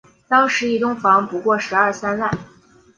[0.27, 2.35] 当时一栋房不过十二三万